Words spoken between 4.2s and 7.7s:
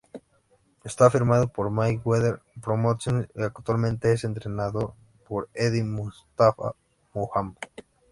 entrenado por Eddie Mustafa Muhammad.